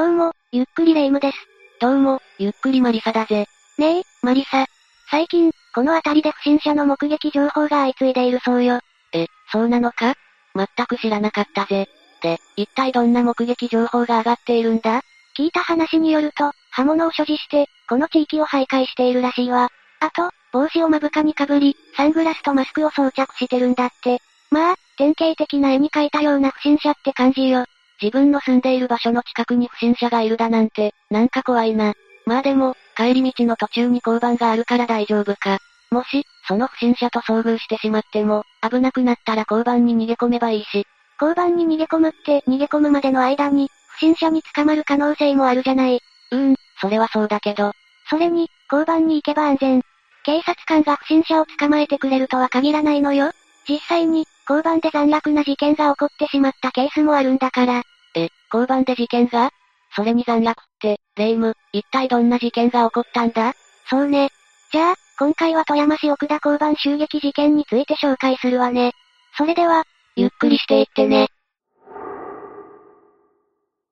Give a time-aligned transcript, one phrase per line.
[0.00, 1.36] どうも、ゆっくりレ夢ムです。
[1.78, 3.44] どうも、ゆっくりマリサだぜ。
[3.76, 4.64] ねえ、マリサ。
[5.10, 8.80] 最近、この辺りで不審者の目撃情報が相次いでいるそうよ。
[9.12, 10.14] え、そうなのか？
[10.54, 11.86] 全く知らなかったぜ。
[12.22, 15.02] で、一体どんな目撃情報が上がっているんだ？
[15.36, 19.68] 聞いた話によると、刃物を所持して、この地域を徘徊しているらしいわ。
[20.00, 24.22] あと、帽子を目深にかぶり、サングラスとマスクを装着してるんだって。
[24.50, 27.66] まあ、典型的な絵に描いたような不審者って感じよ。
[28.00, 31.94] 自分の住んでいる場所の近くに不審者がいるだなんて、なんか怖いな。
[32.26, 35.58] まあでも、帰り道の途中に交番があるから大丈夫か。
[35.90, 40.86] もし、その不審者と遭遇してしまっても、危なくなったら交番に逃げ込めばいいし。
[41.20, 46.00] 交番に逃げ込むって、逃げ込むまでの間に、不審者に捕まる可能性もあるじゃない。
[46.30, 47.72] うーん、それはそうだけど。
[48.08, 49.82] それに、交番に行けば安全。
[50.24, 53.32] 警察官が不審者を捕まえてくれるとは限らないのよ。
[53.68, 57.82] 実際に、交番で残虐な事件が起こってしまったケースもあるんだから。
[58.14, 59.50] え、交番で事件が？
[59.94, 63.54] それに残虐って、霊夢、一体どんな事件が起こったんだ？
[63.88, 64.30] そうね。
[64.72, 68.92] じゃあ、今回は富山市奥田交番襲撃事件について紹介するわね。
[69.36, 69.84] それでは、
[70.16, 71.28] ゆっくりしていってね。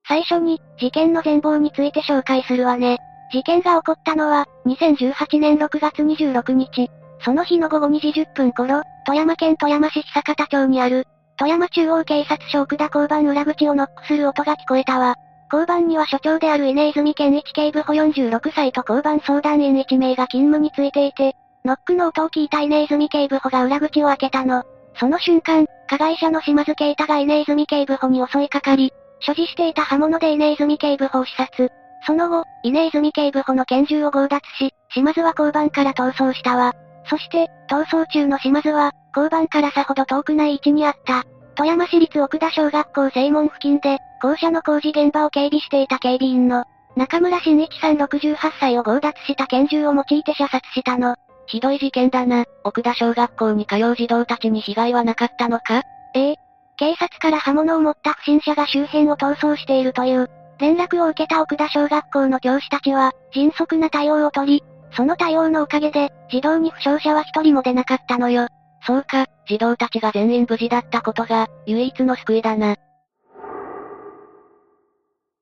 [0.06, 2.98] 最初に、事件の全貌について紹介するわね。
[3.32, 6.88] 事件が起こったのは、2018年6月26日。
[7.20, 11.06] その日の午後2時10分頃、富山県富山市久方町にある、
[11.38, 15.14] 富山中央警察署奥田交番裏口をノックする音が聞こえたわ。
[15.52, 24.64] 交番には所長である稲泉健一警部補46歳と交番相談員1名が勤務についていて、ノックの音を聞いた稲泉警部補が裏口を開けたの。
[24.98, 31.70] その瞬間、加害者の島津啓太が稲泉警部補に襲いかかり、所持していた刃物で稲泉警部補を刺殺。
[32.04, 36.72] その後、稲泉警部補の拳銃を強奪し、島津は交番から逃走したわ。
[37.08, 41.24] そして、逃走中の島津は、交番からさほど遠くない位置にあった。
[41.56, 51.16] 富山市立奥田小学校正門付近で、校舎の工事現場を警備していた警備員の、中村真一さん68歳を強奪した拳銃を用いて射殺したの。
[51.46, 52.44] ひどい事件だな。
[52.62, 55.82] 奥田小学校に通う児童たちに被害はなかったのか？
[56.14, 56.36] ええ。
[56.76, 60.28] 警察から刃物を持った不審者が周辺を逃走しているという、
[60.58, 68.46] 連絡を受けた奥田小学校の教師たちは、迅速な対応を取り、その対応のおかげで、児童に負傷者は一人も出なかったのよ。
[68.86, 72.76] そうか、児童たちが全員無事だったことが、唯一の救いだな。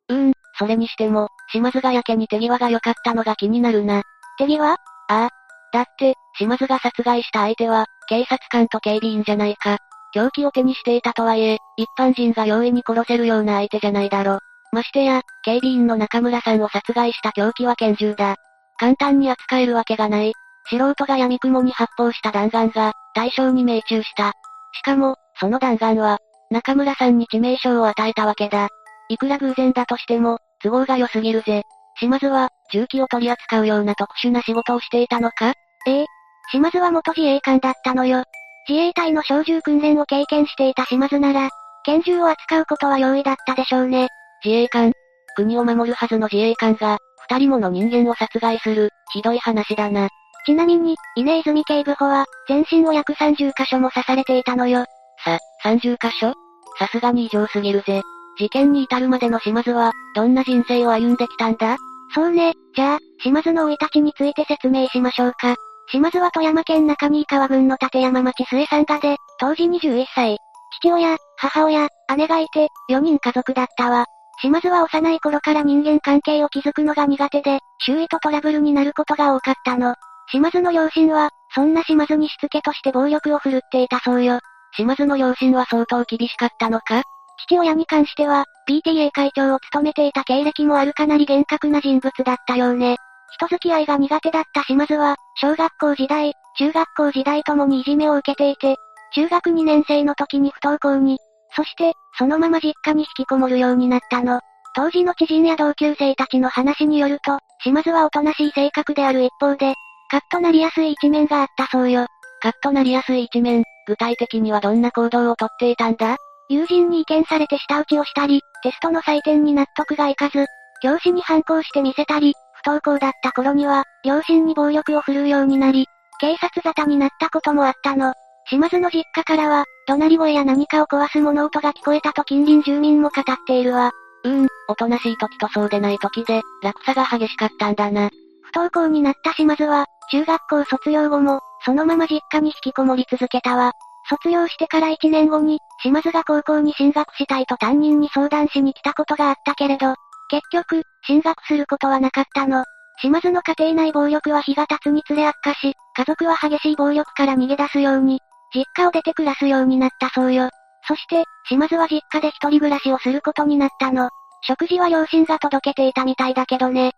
[0.09, 4.03] うーん、それにしても、島津がやけに手際が良かったのが気になるな。
[4.39, 4.61] 手際？
[4.73, 4.77] あ
[5.09, 5.29] あ。
[5.73, 9.79] だって、島津が殺害した相手は、警察官と警備員じゃないか。
[10.13, 14.39] 凶器を手にしていたとはいえ、一般人が容易に殺せるような相手じゃないだろ。
[14.73, 18.37] ましてや、警備員の中村さんを殺害した凶器は拳銃だ。
[18.79, 20.33] 簡単に扱えるわけがない。
[20.69, 24.35] 素人が闇雲に発砲した弾丸が、対象に命中した。
[24.75, 26.19] しかも、その弾丸は、
[26.51, 28.69] 中村さんに致命傷を与えたわけだ。
[29.09, 31.63] いくら偶然だとしても、都合が良すぎるぜ。
[31.99, 35.55] 島津は、銃器を取り扱うような特殊な仕事をしていたのか？
[35.87, 36.07] ええ。
[36.53, 38.23] 島津は元自衛官だったのよ。
[38.69, 41.49] 自衛隊の小銃訓練を経験していた島津なら、
[41.85, 44.09] 拳銃を扱うことは容易だったでしょうね。
[44.45, 44.93] 自衛官
[45.37, 50.09] 国を守るはずの自衛官が、二人もの人間を殺害する、ひどい話だな。
[50.47, 54.85] ちなみに、稲泉警部補は、全身を約30箇所も刺されていたのよ。
[55.25, 56.35] さ、30箇所？
[56.79, 58.01] さすがに異常すぎるぜ。
[58.39, 61.77] 事件に至るまでの島津は、どんな人生を歩んできたんだ？
[62.15, 65.57] そうね、じゃあ、島津の生い立ちについて説明しましょうか。
[65.91, 70.39] 島津は富山県中新川郡の立山町末さんがで、当時21歳。
[70.81, 74.05] 父親、母親、姉がいて、4人家族だったわ。
[74.41, 79.95] 島津は幼い頃から人間関係を築くのが苦手で、周囲とトラブルになることが多かったの。
[80.31, 84.41] 島津の両親は、そんな島津にしつけとして暴力を振るっていたそうよ。
[84.77, 87.03] 島津の両親は相当厳しかったのか？
[87.49, 92.97] 父親に関しては、PTA 会長を務めていた経歴もあるかなり厳格な人物だったようね。
[93.35, 98.77] 人付き合いが苦手だった島津は、小学校時代、中学校時代ともにいじめを受けていて、
[99.15, 101.19] 中学2年生の時に不登校に、
[101.55, 104.41] そして、そのまま実家に引きこもるようになったの。
[104.75, 109.75] 当時の知人や同級生たちの話によると、島津はおとなしい性格である一方で、
[110.11, 112.07] カッとなりやすい一面があったそうよ。
[112.41, 116.17] カッとなりやすい一面、具体的にはどんな行動をとっていたんだ？
[116.49, 120.47] 友人に意見されて舌打ちをしたり、テストの採点に納得がいかず、
[120.81, 125.87] 教師に反抗してみせたり、不登校だった頃には、両親に暴力を振るうようになり、
[126.21, 128.13] 警察沙汰になったこともあったの。
[128.49, 133.91] 島津の実家からは、怒鳴り声や何かを壊す物音が聞こえたと近隣住民も語っているわ。
[134.23, 138.11] うーん、おとなしい時とそうでない時で、落差が激しかったんだな。
[138.43, 143.73] 不登校になった島津は、中学校卒業後も、そのまま実家に引きこもり続けたわ。
[144.09, 149.95] 卒業してから1年後に、島津が高校に進学したいと担任に相談しに来たことがあったけれど、
[150.29, 152.65] 結局、進学することはなかったの。
[153.01, 158.21] 島津の家庭内暴力は日が経つにつれ悪化し、家族は激しい暴力から逃げ出すように、
[158.55, 160.51] 実家を出て暮らすようになったそうよ。
[160.87, 164.09] そして、島津は実家で一人暮らしをすることになったの。
[164.43, 166.93] 食事は両親が届けていたみたいだけどね。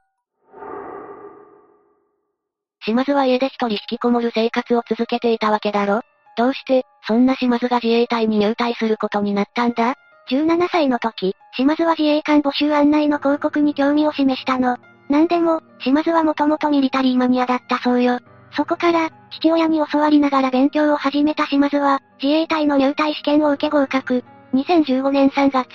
[2.88, 6.00] 島津は家で一人引きこもる生活を続けていたわけだろ？
[6.38, 9.94] どうして、そんな島津が自衛隊に入隊することになったんだ
[10.31, 14.79] ?17 歳の時、島津は自衛官募集案内の広告に興味を示したの。
[15.11, 18.20] なんでも、島津はもともとミリタリーマニアだったそうよ。
[18.52, 24.25] そこから、父親に教わりながら勉強を始めた島津は、自衛隊の入隊試験を受け合格。
[24.55, 25.69] 2015年3月。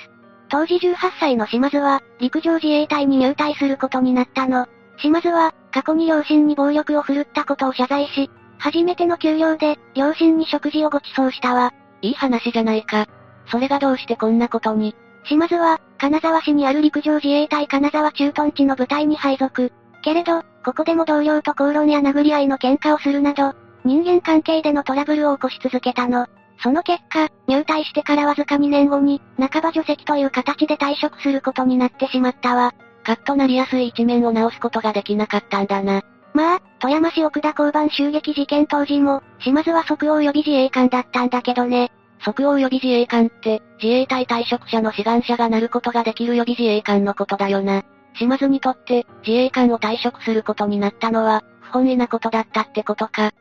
[0.50, 4.66] 当時18歳の島津は、陸上自衛隊に入隊することになったの。
[4.98, 8.30] 島津は、過去に両親に暴力を振るったことを謝罪し、
[8.60, 11.74] 初めての給料で、両親に食事をご馳走したわ。
[12.02, 13.08] いい話じゃないか。
[13.48, 14.96] それがどうしてこんなことに？
[15.26, 19.72] 島津は、金沢市にある陸上自衛隊金沢駐屯地の部隊に配属。
[20.04, 23.54] けれど、ここでも同僚と口論や殴り合いの喧嘩をするなど、
[23.84, 26.28] 人間関係でのトラブルを起こし続けたの。
[26.62, 32.74] その結果、入隊してからわずか2年後に、半ば除籍という形で退職することになってしまったわ。
[33.04, 36.02] カッとなりやすい一面を直すことができなかったんだな。
[36.34, 41.92] まあ、富山市奥田交番襲撃事件当時も、島津は即応予備自衛官だったんだけどね。
[42.26, 47.84] 即応予備自衛官って、自衛隊退職者の志願者がなることができる予備自衛官のことだよな。
[48.16, 53.32] 島津にとって、自衛官を退職することになったのは、不本意なことだったってことか。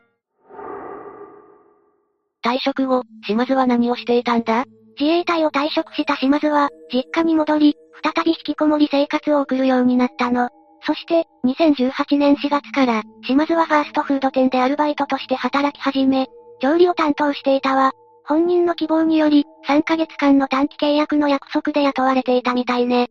[2.43, 4.65] 退職後、島津は何をしていたんだ？
[4.99, 10.49] 自衛隊を退職した島津は、実家に戻り、再び引きこもり生活を送るようになったの。
[10.85, 16.27] そして、2018年4月から、島津はファーストフード店でアルバイトとして働き始め、
[16.61, 17.91] 調理を担当していたわ。
[18.25, 23.09] 本人の希望により、3ヶ月間の短期契約の約束で雇われていたみたいね。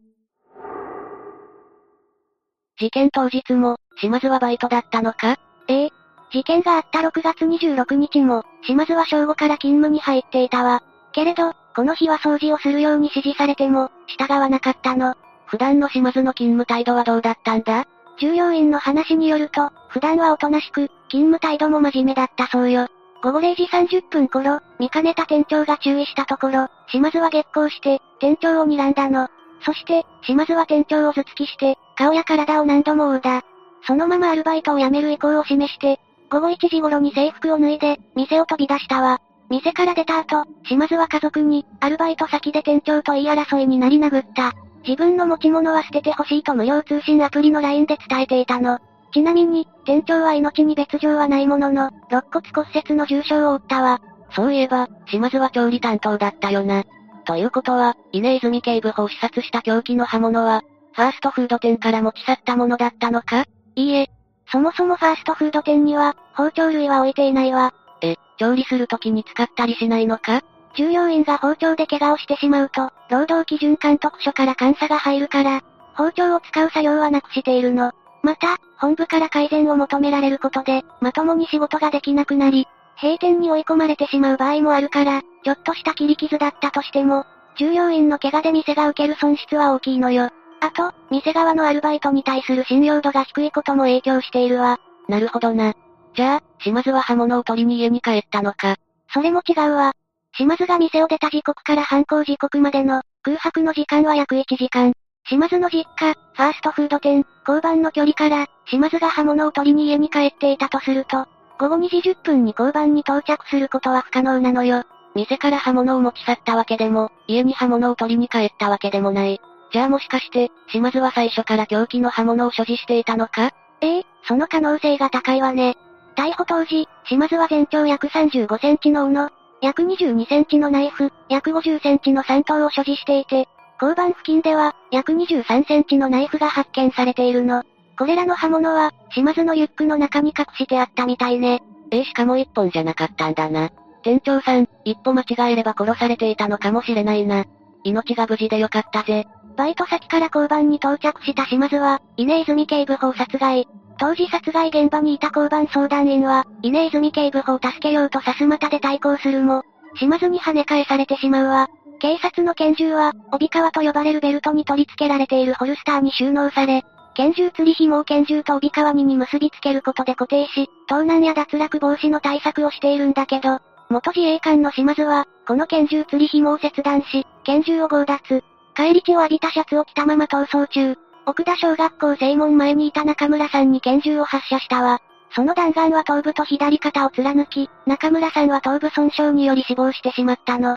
[2.79, 5.37] 事件当日も、島津はバイトだったのか？
[5.69, 5.91] ええ。
[6.33, 10.83] 事件があった6月26日も、島津は正午から勤務に入っていたわ。
[11.13, 15.15] けれど、この日は掃除をするように指示されても、従わなかったの。
[15.47, 17.87] 普段の島津の勤務態度はどうだったんだ？
[18.19, 22.89] 従業員の話によると、普段はおとなしく、勤務態度も真面目だったそうよ。
[23.23, 29.29] 午後0時30分頃、見かねた店長が注意したところ、島津は激高して、店長を睨んだの。
[29.65, 33.43] そして、島津は店長を頭突きして、顔や体を何度も殴打。
[33.87, 39.21] そのままアルバイトを辞める意向を示して、午後1時頃に制服を脱いで、店を飛び出したわ。
[39.53, 44.55] 店から出た後、島津は家族に、アルバイト先で店長と言い争いになり殴った。
[44.83, 48.79] 自分の持ち物は捨ててほしいと無料通信アプリの LINE で伝えていたの。
[49.13, 54.01] ちなみに、店長は命に別状はないものの、肋骨骨折の重傷を負ったわ。
[54.35, 56.85] そういえば、島津は調理担当だったよな。
[57.27, 60.63] ということは、稲泉警部補を視察した凶器の刃物は、
[60.95, 63.45] ファーストフード店から持ち去ったものだったのか？
[63.77, 64.11] いいえ。
[64.51, 67.75] そもそもファーストフード店には、包丁類は置いていないわ。
[68.03, 70.43] え、調理する時に使ったりしないのか？
[70.75, 75.61] 従業員が包丁で怪我をしてしまうと、労働基準監督署から監査が入るから、
[75.95, 77.93] 包丁を使う作業はなくしているの。
[78.23, 82.67] また、本部から改善を求められることで、まともに仕事ができなくなり、
[83.01, 87.27] 閉店に追い込まれてしまう場合もあるから、ちょっとした切り傷だったとしても、
[87.57, 90.31] 従業員の怪我で店が受ける損失は大きいのよ。
[90.61, 94.79] あと、店側のアルバイトに対する信用度が低いことも影響しているわ。
[95.09, 95.75] なるほどな。
[96.15, 98.77] じゃあ、島津は刃物を取りに家に帰ったのか？
[99.13, 99.93] それも違うわ。
[100.37, 104.93] 島津が店を出た時刻から犯行時刻までの空白の時間は約1時間。
[105.29, 111.27] 島津の実家、ファーストフード店、交番の距離から、島津が刃物を取りに家に帰っていたとすると、
[111.59, 114.85] 午後2時10分に交番に到着することは不可能なのよ。
[115.15, 119.41] 店から刃物を持ち去ったわけでも、家に刃物を取りに帰ったわけでもない。
[119.73, 123.53] じゃあもしかして、島津は最初から凶器の刃物を所持していたのか？
[123.81, 125.77] ええその可能性が高いわね。
[126.23, 133.49] 逮捕当時、島津は全長約35センチの斧、約22センチのナイフ、約50センチの3刀を所持していて、
[133.81, 137.65] 交番付近では、約23センチのナイフが発見されているの。
[137.99, 141.61] これらの刃物は、島津のリュックの中に隠してあったみたいね。
[141.91, 143.71] ええしかも一本じゃなかったんだな。
[144.05, 147.47] 店長さん、一歩間違えれば殺されていたのかもしれないな。
[147.83, 149.27] 命が無事でよかったぜ。
[149.57, 153.67] バイト先から交番に到着した島津は、稲泉警部補を殺害。
[154.03, 159.63] 当時殺害現場にいた交番相談員は、稲泉警部補を助けようとさすまたで対抗するも、
[159.95, 161.69] 島津に跳ね返されてしまうわ。
[162.01, 166.83] 警察の拳銃は、帯川と呼ばれるベルトに取り付けられているホルスターに収納され、
[167.15, 178.43] 拳銃釣り紐を拳銃と帯川にに結びつけることで固定し、盗難や脱落防止の対策をしているんだけど、元自衛官の島津は、この拳銃釣り紐を切断し、拳銃を強奪。
[178.75, 185.01] 帰り血を浴びたシャツを着たまま逃走中、奥田小学校正門前にいた中村さんに拳銃を発射したわ。
[185.35, 190.77] その弾丸は頭部と左肩を貫き、中村さんは頭部損傷により死亡してしまったの。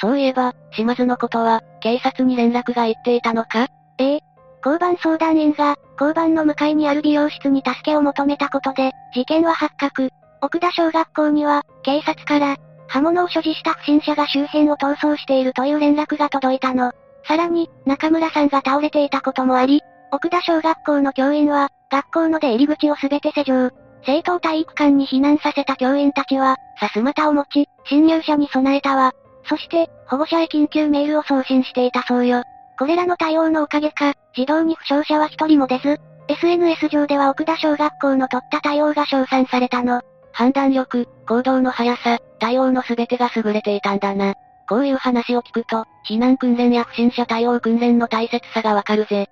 [0.00, 3.68] そういえば、島津のことは、警察に連絡が行っていたのか？
[3.98, 4.20] ええ。
[4.64, 10.10] 交番相談員が、交番の向かいにある美容室に助けを求めたことで、事件は発覚。
[10.42, 12.56] 奥田小学校には、警察から、
[12.88, 16.92] 刃物を所持した不審者が周辺を逃走しているという連絡が届いたの。
[17.26, 23.70] さらに、中村さんが倒れていたこともあり、奥田小学校の教員は、学校の出入り口をすべて施錠。
[24.06, 29.12] 生徒体育館に避難させた教員たちは、さすまたを持ち、侵入者に備えたわ。
[29.48, 32.42] そして、保護者へ緊急メールを送信していたそうよ。
[32.78, 40.00] これらの対応のおかげか、児童に負傷者は一人も出ず、SNS 上では奥田小学校の取った対応が称賛されたの。
[40.32, 44.34] 判断力、行動の速さ、対応の全てが優れていたんだな。
[44.68, 49.28] こういう話を聞くと、避難訓練や不審者対応訓練の大切さがわかるぜ。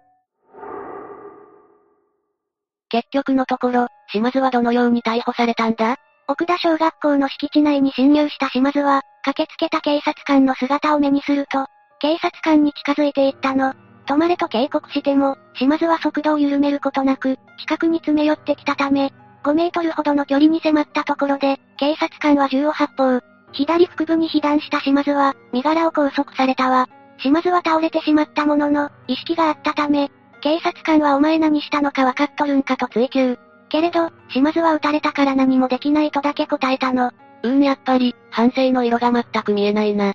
[2.89, 5.97] 結局のところ、島津はどのように逮捕されたんだ？
[6.29, 11.67] 奥田小学校の敷地内に侵入した島津は、駆けつけた警察官の姿を目にすると、
[12.01, 13.75] 警察官に近づいていったの。
[14.07, 19.13] 止まれと警告しても、島津は速度を緩めることなく、近くに詰め寄ってきたため、
[19.45, 23.21] 5メートルほどの距離に迫ったところで、警察官は銃を発砲。
[23.53, 26.89] 左腹部に被弾した島津は、身柄を拘束されたわ。
[27.19, 33.39] 島津は倒れてしまったものの、意識があったため、警察官はお前何したのか分かっとるんかと追及。
[33.69, 37.13] けれど、島津は撃たれたから何もできないとだけ答えたの。
[37.43, 40.15] うーん、やっぱり、反省の色が全く見えないな。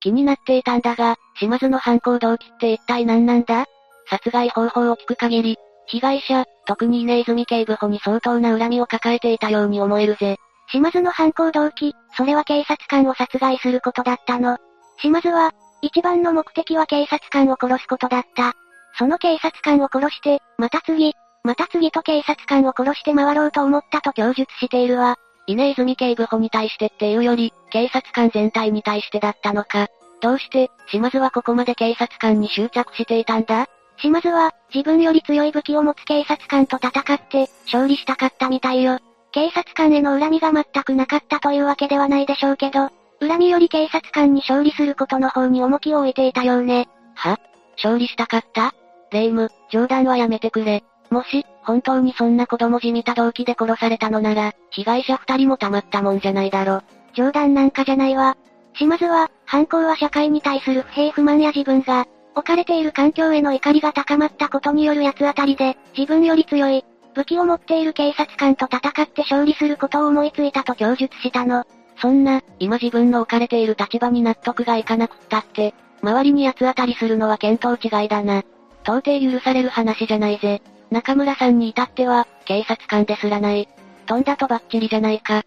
[0.00, 3.66] 気になっていたんだが、島津の犯行動機って一体何なんだ？
[4.08, 5.56] 殺害方法を聞く限り、
[5.86, 10.38] 被害者、特に稲泉警部補に相当な恨みを抱えていたように思えるぜ。
[10.70, 14.58] 島津の犯行動機、それは警察官を殺害することだったの。
[15.00, 18.52] 島津は、一番の目的は警察官を殺すことだった。
[18.98, 25.16] その警察官を殺して、また次、また次と警察官を殺して回ろうと思ったと供述しているわ。
[25.46, 29.86] 稲泉警部補に対してっていうより、警察官全体に対してだったのか。
[30.20, 33.66] どうして、島津はここまで警察官に執着していたんだ？
[33.98, 38.98] 島津は、自分より強い武器を持つ警察官と戦って、勝利したかったみたいよ。
[39.32, 46.88] 警察官への恨みが全くなかったというわけではないでしょうけど、恨みより警察官に勝利することの方に重きを置いていたようね。
[47.14, 47.38] は？
[47.76, 48.74] 勝利したかった？
[49.10, 50.84] レイム、冗談はやめてくれ。
[51.10, 56.82] もし、本当にそんな子供じみた動機で殺されたのなら、被害者二人もたまったもんじゃないだろ。
[57.14, 58.36] 冗談なんかじゃないわ。
[58.74, 66.84] 島津は、犯行は社会に対する不平不満や自分が、置かれている環境への怒りが高まったことによる八つ当たりで、自分より強い、
[67.14, 71.64] 武器を持っている警察官と戦って勝利することを思いついたと供述したの。
[72.00, 78.44] そんな、今自分の置かれている立場に納得がいかなくったって、周りに八つ当たりするのは見当違いだな。
[78.82, 80.62] 到底許される話じゃないぜ。
[80.90, 83.68] 中村さんに至っては、警察官ですらない。
[84.06, 85.42] 飛んだとばっちりじゃないか。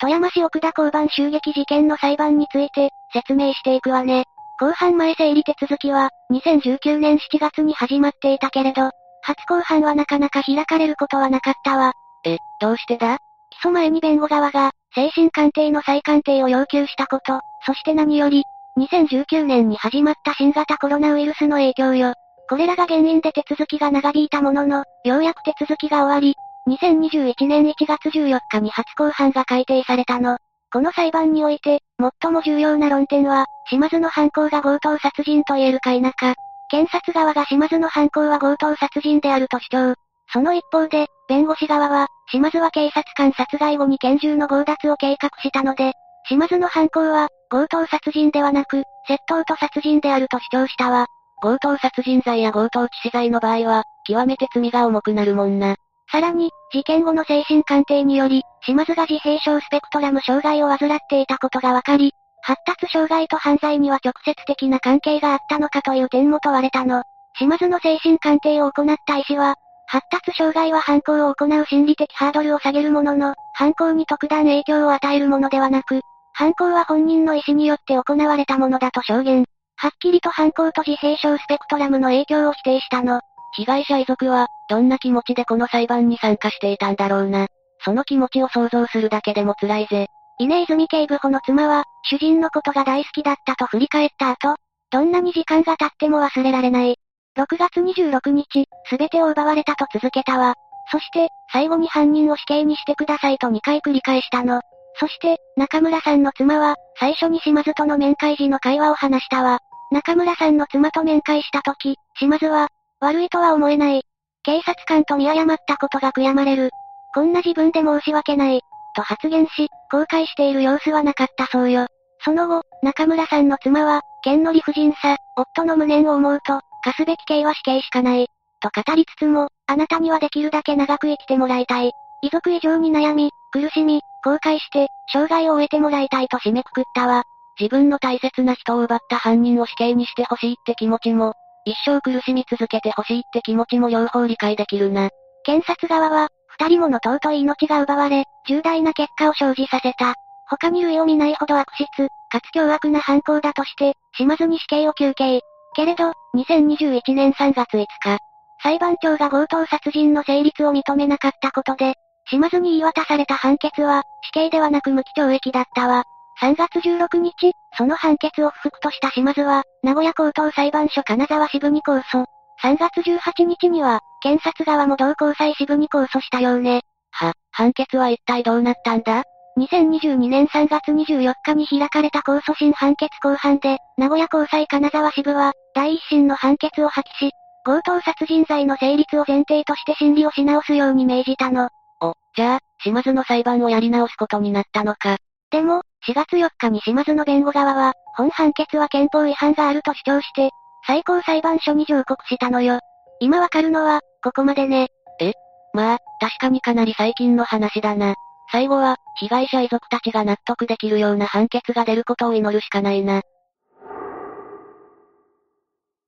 [0.00, 4.24] 富山市奥田交番襲撃事件の裁判について、説明していくわね。
[4.58, 8.90] 公判前整理手続きは、2019年7月に始まっていたけれど、
[9.22, 11.92] 初公判はなかなか開かれることはなかったわ。
[12.24, 13.18] え、どうしてだ？
[13.50, 18.42] 起訴前に弁護側が、精神鑑定の再鑑定を要求したこと、そして何より、
[18.78, 22.14] 2019年に始まった新型コロナウイルスの影響よ。
[22.50, 26.34] これらが原因で手続きが長引いたものの、ようやく手続きが終わり、
[26.66, 30.36] 2021年1月14日に初公判が改定されたの。
[30.70, 31.80] この裁判において、
[32.22, 36.34] 最も重要な論点は、島津の犯行が強盗殺人と言えるか否か。
[36.70, 39.94] 検察側が島津の犯行は強盗殺人であると主張。
[40.30, 45.92] その一方で、弁護士側は、島津は警察官殺害後に拳銃の強奪を計画したので、
[46.28, 51.06] 島津の犯行は、強盗殺人ではなく、窃盗と殺人であると主張したわ。
[51.40, 55.76] 強盗殺人罪や強盗致死罪の場合は、極めて罪が重くなるもんな。
[56.10, 67.02] さらに、事件後の精神鑑定により、島津が自閉症スペクトラム障害を患っていたことが分かり、発達障害と犯罪には直接的な関係があったのかという点も問われたの。
[67.38, 76.00] 島津の精神鑑定を行った医師は、発達障害は犯行を行う心理的ハードルを下げるものの、犯行に特段影響を与えるものではなく、
[76.32, 79.44] 犯行は本人の意思によって行われたものだと証言。
[79.76, 83.20] はっきりと犯行と自閉症スペクトラムの影響を否定したの。
[83.56, 87.46] 被害者遺族は、どんな気持ちでこの裁判に参加していたんだろうな。
[87.84, 90.08] その気持ちを想像するだけでも辛いぜ。
[90.38, 94.56] 稲泉警部補の妻は、主人のことが大好きだったと振り返った後、
[94.90, 96.96] どんなに時間が経っても忘れられない。
[97.36, 100.54] 6月26日、すべてを奪われたと続けたわ。
[100.90, 104.60] そして、最後に犯人を死刑にしてくださいと2回繰り返したの。
[105.00, 109.60] そして、中村さんの妻は、最初に島津との面会時の会話を話したわ。
[109.90, 112.68] 中村さんの妻と面会した時、島津は、
[113.00, 114.02] 悪いとは思えない。
[114.42, 116.70] 警察官と見誤ったことが悔やまれる。
[117.14, 118.60] こんな自分で申し訳ない。
[118.94, 121.86] と発言し、後悔している様子はなかったそうよ。
[122.24, 128.26] その後、中村さんの妻は、剣の理不尽さ、夫の無念を思うと、課すべき刑は死刑しかない。
[128.60, 131.92] と語りつつも、あなたにはできるだけ長く生きてもらいたい。
[132.22, 137.22] 遺族以上に悩み、苦しみ、後悔して、生涯を終えてもらいたいと締めくくったわ。
[137.60, 141.34] 自分の大切な人を奪った犯人を死刑にしてほしいって気持ちも、
[141.68, 145.10] 一生苦しみ続けてほしいって気持ちも両方理解できるな。
[145.44, 150.14] 検察側は、二人もの尊い命が奪われ、重大な結果を生じさせた。
[150.48, 151.86] 他に類を見ないほど悪質、
[152.30, 155.40] かつ凶悪な犯行だとして、島津に死刑を求刑。
[155.76, 158.18] けれど、2021年3月5日、
[158.62, 161.94] 裁判長が強盗殺人の成立を認めなかったことで、
[162.30, 166.04] 島津に言い渡された判決は、死刑ではなく無期懲役だったわ。
[166.40, 172.26] 3月16日、その判決を不服とした島津は、名古屋高等裁判所金沢支部に控訴。
[172.62, 176.82] 3月18日には、検察側も同高裁支部に控訴したようね。
[177.10, 179.24] は、判決は一体どうなったんだ
[179.58, 187.32] ？2022年3月24日に開かれた控訴審判決公判で、名古屋高裁金沢支部は、第一審の判決を破棄し、
[187.64, 191.70] 強盗殺人罪の成立を前提として審理をし直すように命じたの。
[192.00, 195.16] お、じゃあ、島津の裁判をやり直すことになったのか。
[195.50, 200.50] でも、4月4日に島津の弁護側は、本判決は憲法違反があると主張して、
[200.86, 202.80] 最高裁判所に上告したのよ。
[203.20, 204.88] 今わかるのは、ここまでね。
[205.20, 205.32] え？
[205.74, 208.14] まあ、確かにかなり最近の話だな。
[208.50, 213.22] 最後は、被害者遺族たちが納得できるような判決が出ることを祈るしかないな。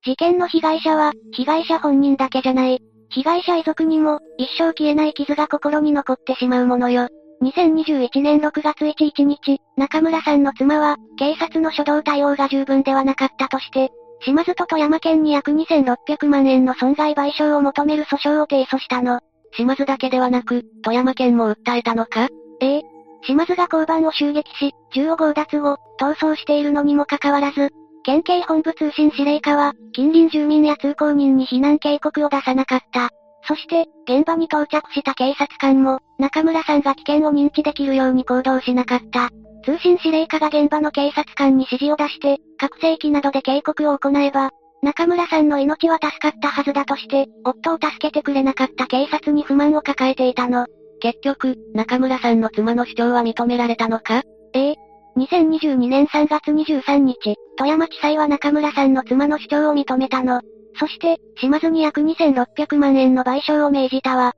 [0.03, 2.81] 事件の被害者は、被害者本人だけじゃない。
[3.09, 7.07] 被害者遺族にも、一生消えない傷が心に残ってしまうものよ。
[7.41, 13.91] 2021年6月11日、中村さんの妻は、警察の初動対応が十分ではなかったとして、
[14.23, 19.21] 島津と富山県に約2600万円の損害賠償を求める訴訟を提訴したの。
[19.57, 22.27] 島津だけではなく、富山県も訴えたのか？
[22.61, 22.81] ええ。
[23.23, 27.71] 島津が交番を襲撃し、銃を強奪後、逃走しているのにもかかわらず、
[28.03, 33.09] 県警本部通信司令課は、近隣住民や通行人に避難警告を出さなかった。
[33.47, 39.29] そして、現場に到着した警察官も、中村さんが危険を認知できるように行動しなかった。
[39.63, 44.51] 通信司令課が現場の警察官に指示を出して、拡声器などで警告を行えば、
[44.83, 50.65] 中村さんの命は助かったはずだとして、夫を助けてくれなかった警察に不満を抱えていたの。
[50.99, 54.23] 結局、中村さんの妻の主張は認められたのか？
[54.53, 54.75] ええ。
[55.17, 60.41] 2022年3月23日、富山地裁は中村さんの妻の主張を認めたの。
[60.75, 64.33] そして、島津に約2600万円の賠償を命じたわ。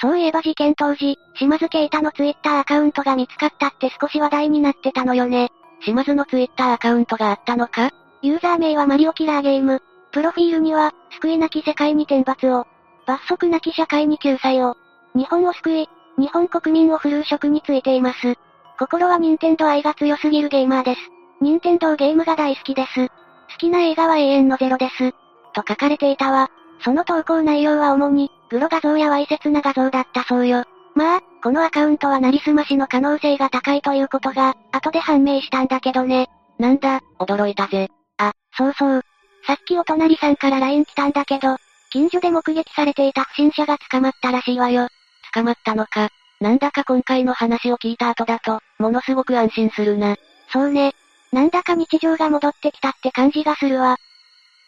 [0.00, 5.50] そういえば事件当時、島津啓太のツイッターアカウントが見つかったって少し話題になってたのよね。
[5.82, 7.90] 島津のツイッターアカウントがあったのか？
[8.22, 9.82] ユーザー名はマリオキラーゲーム。
[10.12, 12.66] プロフィールには、救いなき世界に天罰を。
[13.06, 14.74] 罰則なき社会に救済を。
[15.14, 18.34] 日本を救い、日本国民を振るう職についています。
[18.78, 21.00] 心は任天堂愛が強すぎるゲーマーです。
[21.40, 23.08] 任天堂ゲームが大好きです。
[23.50, 25.12] 好きな映画は永遠のゼロです。
[25.52, 26.50] と書かれていたわ。
[26.80, 30.64] その投稿内容は主に、グロ画像やわいせつな画像だったそうよ。
[30.94, 36.28] まあ、このアカウントはなりすましの可能性が高いということが、後で判明したんだけどね。
[36.58, 37.88] なんだ、驚いたぜ。
[38.18, 39.02] あ、そうそう。
[39.46, 41.56] さっきお隣さんから LINE 来たんだけど、
[41.90, 44.88] 近所で目撃されていた不審者が捕まったらしいわよ。
[45.32, 46.08] 捕まったのか。
[46.40, 50.16] なんだか今回の話を聞いた後だと、ものすごく安心するな。
[50.52, 50.94] そうね。
[51.32, 53.96] なんだか日常が戻ってきたって感じがするわ。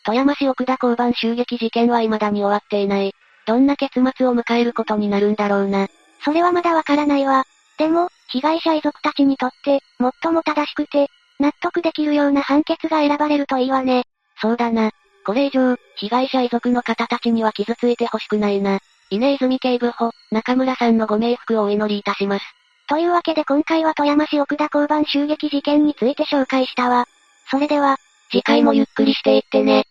[0.05, 3.15] 富山市奥田交番襲撃事件は未だに終わっていない。
[3.47, 5.89] どんな結末を迎えることになるんだろうな。
[6.25, 7.45] それはまだわからないわ。
[7.79, 9.81] でも、被害者遺族たちにとって、
[10.23, 14.05] 最も正しくて、納得できるような判決が選ばれるといいわね。
[14.41, 14.91] そうだな。
[15.25, 18.81] これ以上、被害者遺族の方たちには傷ついてほしくないな。
[19.11, 22.58] 稲泉警部補、中村さんのご冥福をお祈りいたします。
[22.89, 27.07] というわけで今回は富山市奥田交番襲撃事件について紹介したわ。
[27.51, 27.99] それでは、
[28.31, 29.88] 次回もゆっくりしていってね。